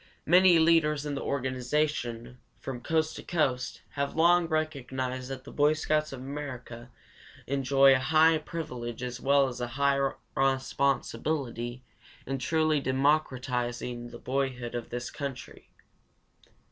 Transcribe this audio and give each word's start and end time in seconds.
Many 0.25 0.57
leaders 0.57 1.05
in 1.05 1.13
the 1.13 1.21
organization, 1.21 2.39
from 2.59 2.81
coast 2.81 3.15
to 3.17 3.21
coast, 3.23 3.83
have 3.89 4.15
long 4.15 4.47
recognized 4.47 5.29
that 5.29 5.43
the 5.43 5.51
Boy 5.51 5.73
Scouts 5.73 6.11
of 6.11 6.21
America 6.21 6.89
enjoy 7.45 7.93
a 7.93 7.99
high 7.99 8.39
privilege 8.39 9.03
as 9.03 9.21
well 9.21 9.47
as 9.47 9.61
a 9.61 9.67
high 9.77 9.99
responsibility 10.35 11.83
in 12.25 12.39
truly 12.39 12.79
democratizing 12.79 14.09
the 14.09 14.17
boyhood 14.17 14.73
of 14.73 14.89
this 14.89 15.11
country. 15.11 15.69